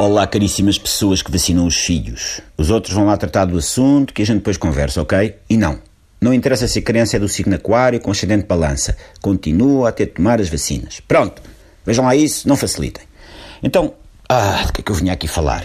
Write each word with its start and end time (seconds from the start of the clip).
Olá, 0.00 0.28
caríssimas 0.28 0.78
pessoas 0.78 1.22
que 1.22 1.32
vacinam 1.32 1.66
os 1.66 1.76
filhos. 1.76 2.40
Os 2.56 2.70
outros 2.70 2.94
vão 2.94 3.06
lá 3.06 3.16
tratar 3.16 3.46
do 3.46 3.58
assunto 3.58 4.14
que 4.14 4.22
a 4.22 4.24
gente 4.24 4.36
depois 4.36 4.56
conversa, 4.56 5.02
ok? 5.02 5.34
E 5.50 5.56
não. 5.56 5.80
Não 6.20 6.32
interessa 6.32 6.68
se 6.68 6.78
a 6.78 6.82
criança 6.82 7.16
é 7.16 7.18
do 7.18 7.28
signo 7.28 7.56
aquário 7.56 7.98
com 7.98 8.12
ascendente 8.12 8.46
balança. 8.46 8.96
Continua 9.20 9.88
a 9.88 9.92
ter 9.92 10.06
de 10.06 10.12
tomar 10.12 10.40
as 10.40 10.48
vacinas. 10.48 11.00
Pronto. 11.00 11.42
Vejam 11.84 12.04
lá 12.04 12.14
isso, 12.14 12.46
não 12.46 12.56
facilitem. 12.56 13.02
Então, 13.60 13.92
ah, 14.28 14.62
de 14.66 14.72
que 14.72 14.82
é 14.82 14.84
que 14.84 14.92
eu 14.92 14.94
vinha 14.94 15.12
aqui 15.12 15.26
falar? 15.26 15.64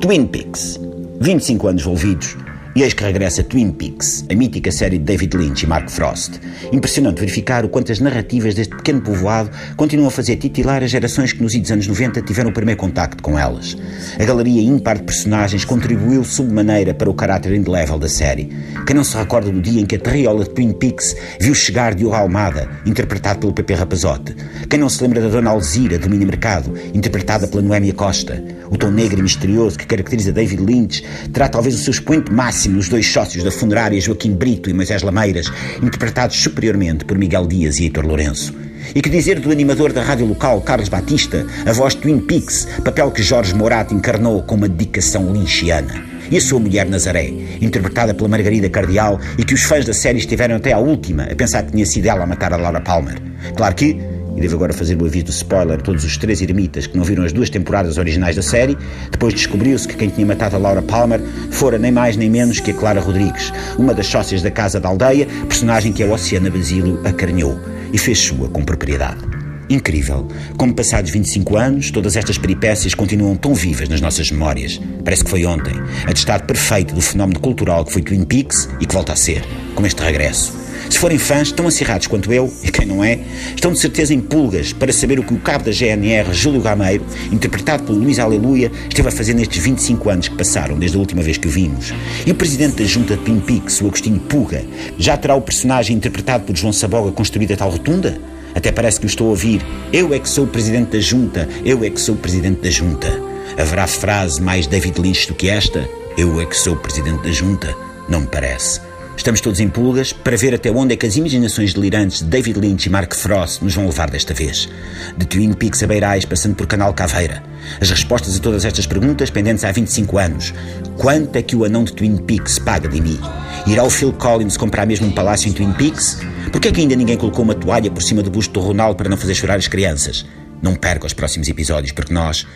Twin 0.00 0.26
Peaks. 0.26 0.80
25 1.20 1.68
anos 1.68 1.82
envolvidos 1.82 2.36
eis 2.82 2.94
que 2.94 3.04
regressa 3.04 3.42
Twin 3.42 3.72
Peaks, 3.72 4.24
a 4.30 4.34
mítica 4.34 4.72
série 4.72 4.96
de 4.96 5.04
David 5.04 5.36
Lynch 5.36 5.64
e 5.64 5.66
Mark 5.66 5.90
Frost. 5.90 6.40
Impressionante 6.72 7.20
verificar 7.20 7.64
o 7.64 7.68
quanto 7.68 7.92
as 7.92 8.00
narrativas 8.00 8.54
deste 8.54 8.74
pequeno 8.74 9.02
povoado 9.02 9.50
continuam 9.76 10.08
a 10.08 10.10
fazer 10.10 10.36
titilar 10.36 10.82
as 10.82 10.90
gerações 10.90 11.32
que 11.32 11.42
nos 11.42 11.54
idos 11.54 11.70
anos 11.70 11.86
90 11.86 12.22
tiveram 12.22 12.50
o 12.50 12.52
primeiro 12.54 12.80
contacto 12.80 13.22
com 13.22 13.38
elas. 13.38 13.76
A 14.18 14.24
galeria 14.24 14.62
ímpar 14.62 14.96
de 14.96 15.02
personagens 15.02 15.64
contribuiu 15.64 16.24
submaneira 16.24 16.94
para 16.94 17.10
o 17.10 17.14
caráter 17.14 17.54
indelével 17.54 17.98
da 17.98 18.08
série. 18.08 18.50
Quem 18.86 18.96
não 18.96 19.04
se 19.04 19.16
recorda 19.16 19.50
do 19.50 19.60
dia 19.60 19.82
em 19.82 19.84
que 19.84 19.96
a 19.96 20.00
terriola 20.00 20.44
de 20.44 20.50
Twin 20.50 20.72
Peaks 20.72 21.14
viu 21.38 21.54
chegar 21.54 21.94
Diogo 21.94 22.14
Almada, 22.14 22.68
interpretado 22.86 23.40
pelo 23.40 23.52
Pepe 23.52 23.74
Rapazote? 23.74 24.34
Quem 24.70 24.78
não 24.78 24.88
se 24.88 25.02
lembra 25.02 25.20
da 25.20 25.28
Dona 25.28 25.50
Alzira, 25.50 25.98
do 25.98 26.08
Mini 26.08 26.24
Mercado, 26.24 26.72
interpretada 26.94 27.46
pela 27.46 27.62
Noémia 27.62 27.92
Costa? 27.92 28.42
O 28.70 28.78
tom 28.78 28.90
negro 28.90 29.18
e 29.18 29.22
misterioso 29.22 29.76
que 29.76 29.86
caracteriza 29.86 30.32
David 30.32 30.62
Lynch 30.62 31.04
terá 31.32 31.48
talvez 31.48 31.74
o 31.74 31.78
seu 31.78 31.90
expoente 31.90 32.32
máximo 32.32 32.50
máximo 32.60 32.78
os 32.78 32.88
dois 32.88 33.06
sócios 33.06 33.44
da 33.44 33.50
funerária 33.50 34.00
Joaquim 34.00 34.32
Brito 34.32 34.68
e 34.68 34.72
Moisés 34.72 35.02
Lameiras, 35.02 35.50
interpretados 35.82 36.36
superiormente 36.36 37.04
por 37.04 37.16
Miguel 37.16 37.46
Dias 37.46 37.78
e 37.78 37.84
Heitor 37.84 38.04
Lourenço. 38.04 38.54
E 38.94 39.00
que 39.00 39.08
dizer 39.08 39.38
do 39.40 39.50
animador 39.50 39.92
da 39.92 40.02
rádio 40.02 40.26
local, 40.26 40.60
Carlos 40.62 40.88
Batista, 40.88 41.46
a 41.64 41.72
voz 41.72 41.94
de 41.94 42.00
Twin 42.00 42.18
Peaks, 42.18 42.66
papel 42.84 43.10
que 43.10 43.22
Jorge 43.22 43.54
Morato 43.54 43.94
encarnou 43.94 44.42
com 44.42 44.56
uma 44.56 44.68
dedicação 44.68 45.32
linchiana? 45.32 46.04
E 46.30 46.36
a 46.36 46.40
sua 46.40 46.60
mulher 46.60 46.86
Nazaré, 46.88 47.32
interpretada 47.60 48.14
pela 48.14 48.28
Margarida 48.28 48.68
Cardial 48.68 49.20
e 49.38 49.44
que 49.44 49.54
os 49.54 49.62
fãs 49.62 49.84
da 49.84 49.94
série 49.94 50.18
estiveram 50.18 50.56
até 50.56 50.72
à 50.72 50.78
última 50.78 51.24
a 51.24 51.34
pensar 51.34 51.62
que 51.62 51.72
tinha 51.72 51.86
sido 51.86 52.06
ela 52.06 52.24
a 52.24 52.26
matar 52.26 52.52
a 52.52 52.56
Laura 52.56 52.80
Palmer. 52.80 53.20
Claro 53.56 53.74
que 53.74 54.09
e 54.36 54.40
devo 54.40 54.56
agora 54.56 54.72
fazer 54.72 55.00
o 55.00 55.04
aviso 55.04 55.26
de 55.26 55.30
spoiler 55.30 55.78
a 55.78 55.82
todos 55.82 56.04
os 56.04 56.16
três 56.16 56.40
eremitas 56.40 56.86
que 56.86 56.96
não 56.96 57.04
viram 57.04 57.24
as 57.24 57.32
duas 57.32 57.50
temporadas 57.50 57.98
originais 57.98 58.36
da 58.36 58.42
série, 58.42 58.76
depois 59.10 59.34
descobriu-se 59.34 59.86
que 59.86 59.96
quem 59.96 60.08
tinha 60.08 60.26
matado 60.26 60.56
a 60.56 60.58
Laura 60.58 60.82
Palmer 60.82 61.20
fora 61.50 61.78
nem 61.78 61.90
mais 61.90 62.16
nem 62.16 62.30
menos 62.30 62.60
que 62.60 62.70
a 62.70 62.74
Clara 62.74 63.00
Rodrigues, 63.00 63.52
uma 63.78 63.94
das 63.94 64.06
sócias 64.06 64.42
da 64.42 64.50
Casa 64.50 64.80
da 64.80 64.88
Aldeia, 64.88 65.26
personagem 65.48 65.92
que 65.92 66.02
a 66.02 66.06
Oceana 66.06 66.50
Basílio 66.50 67.00
acarinhou 67.04 67.58
e 67.92 67.98
fez 67.98 68.18
sua 68.18 68.48
com 68.48 68.64
propriedade. 68.64 69.40
Incrível. 69.70 70.26
Como 70.56 70.74
passados 70.74 71.12
25 71.12 71.56
anos, 71.56 71.90
todas 71.92 72.16
estas 72.16 72.36
peripécias 72.36 72.92
continuam 72.92 73.36
tão 73.36 73.54
vivas 73.54 73.88
nas 73.88 74.00
nossas 74.00 74.28
memórias. 74.28 74.80
Parece 75.04 75.22
que 75.22 75.30
foi 75.30 75.46
ontem. 75.46 75.74
Atestado 76.06 76.42
perfeito 76.42 76.92
do 76.92 77.00
fenómeno 77.00 77.38
cultural 77.38 77.84
que 77.84 77.92
foi 77.92 78.02
Twin 78.02 78.24
Peaks 78.24 78.68
e 78.80 78.86
que 78.86 78.92
volta 78.92 79.12
a 79.12 79.16
ser, 79.16 79.44
com 79.76 79.86
este 79.86 80.02
regresso. 80.02 80.69
Se 80.90 80.98
forem 80.98 81.18
fãs 81.18 81.52
tão 81.52 81.68
acirrados 81.68 82.08
quanto 82.08 82.32
eu, 82.32 82.52
e 82.64 82.70
quem 82.70 82.84
não 82.84 83.02
é, 83.02 83.20
estão 83.54 83.72
de 83.72 83.78
certeza 83.78 84.12
em 84.12 84.20
pulgas 84.20 84.72
para 84.72 84.92
saber 84.92 85.20
o 85.20 85.22
que 85.22 85.32
o 85.32 85.38
cabo 85.38 85.64
da 85.64 85.70
GNR, 85.70 86.34
Júlio 86.34 86.60
Gameiro, 86.60 87.06
interpretado 87.30 87.84
pelo 87.84 87.96
Luís 87.96 88.18
Aleluia, 88.18 88.70
esteve 88.88 89.08
a 89.08 89.12
fazer 89.12 89.32
nestes 89.32 89.62
25 89.62 90.10
anos 90.10 90.28
que 90.28 90.34
passaram 90.34 90.76
desde 90.76 90.96
a 90.96 91.00
última 91.00 91.22
vez 91.22 91.38
que 91.38 91.46
o 91.46 91.50
vimos. 91.50 91.94
E 92.26 92.32
o 92.32 92.34
presidente 92.34 92.82
da 92.82 92.84
junta 92.84 93.16
de 93.16 93.22
Twin 93.22 93.40
o 93.82 93.86
Agostinho 93.86 94.18
Puga, 94.18 94.64
já 94.98 95.16
terá 95.16 95.34
o 95.36 95.40
personagem 95.40 95.96
interpretado 95.96 96.44
por 96.44 96.56
João 96.56 96.72
Saboga 96.72 97.12
construído 97.12 97.52
a 97.52 97.56
tal 97.56 97.70
rotunda? 97.70 98.20
Até 98.52 98.72
parece 98.72 98.98
que 98.98 99.06
o 99.06 99.08
estou 99.08 99.28
a 99.28 99.30
ouvir. 99.30 99.64
Eu 99.92 100.12
é 100.12 100.18
que 100.18 100.28
sou 100.28 100.44
o 100.44 100.48
presidente 100.48 100.90
da 100.90 101.00
junta, 101.00 101.48
eu 101.64 101.84
é 101.84 101.88
que 101.88 102.00
sou 102.00 102.16
o 102.16 102.18
presidente 102.18 102.62
da 102.62 102.70
junta. 102.70 103.08
Haverá 103.56 103.86
frase 103.86 104.42
mais 104.42 104.66
David 104.66 105.00
Lynch 105.00 105.28
do 105.28 105.34
que 105.34 105.48
esta? 105.48 105.88
Eu 106.18 106.40
é 106.40 106.46
que 106.46 106.56
sou 106.56 106.74
o 106.74 106.76
presidente 106.76 107.22
da 107.22 107.30
junta? 107.30 107.74
Não 108.08 108.22
me 108.22 108.26
parece. 108.26 108.89
Estamos 109.20 109.42
todos 109.42 109.60
em 109.60 109.68
pulgas 109.68 110.14
para 110.14 110.34
ver 110.34 110.54
até 110.54 110.70
onde 110.70 110.94
é 110.94 110.96
que 110.96 111.04
as 111.04 111.14
imaginações 111.14 111.74
delirantes 111.74 112.20
de 112.20 112.24
David 112.24 112.58
Lynch 112.58 112.86
e 112.86 112.90
Mark 112.90 113.14
Frost 113.14 113.62
nos 113.62 113.74
vão 113.74 113.84
levar 113.84 114.08
desta 114.08 114.32
vez. 114.32 114.66
De 115.14 115.26
Twin 115.26 115.52
Peaks 115.52 115.82
a 115.82 115.86
Beirais, 115.86 116.24
passando 116.24 116.54
por 116.54 116.66
Canal 116.66 116.94
Caveira. 116.94 117.42
As 117.78 117.90
respostas 117.90 118.34
a 118.34 118.40
todas 118.40 118.64
estas 118.64 118.86
perguntas 118.86 119.28
pendentes 119.28 119.62
há 119.62 119.70
25 119.70 120.16
anos. 120.16 120.54
Quanto 120.96 121.36
é 121.36 121.42
que 121.42 121.54
o 121.54 121.66
anão 121.66 121.84
de 121.84 121.92
Twin 121.92 122.16
Peaks 122.16 122.58
paga 122.58 122.88
de 122.88 122.98
mim? 122.98 123.20
Irá 123.66 123.84
o 123.84 123.90
Phil 123.90 124.14
Collins 124.14 124.56
comprar 124.56 124.86
mesmo 124.86 125.06
um 125.06 125.12
palácio 125.12 125.50
em 125.50 125.52
Twin 125.52 125.72
Peaks? 125.74 126.20
Por 126.50 126.58
que 126.58 126.68
é 126.68 126.72
que 126.72 126.80
ainda 126.80 126.96
ninguém 126.96 127.18
colocou 127.18 127.44
uma 127.44 127.54
toalha 127.54 127.90
por 127.90 128.02
cima 128.02 128.22
do 128.22 128.30
busto 128.30 128.54
do 128.54 128.60
Ronaldo 128.60 128.96
para 128.96 129.10
não 129.10 129.18
fazer 129.18 129.34
chorar 129.34 129.58
as 129.58 129.68
crianças? 129.68 130.24
Não 130.62 130.74
perca 130.74 131.06
os 131.06 131.12
próximos 131.12 131.46
episódios, 131.46 131.92
porque 131.92 132.14
nós 132.14 132.46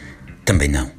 também 0.47 0.71
não. 0.71 0.91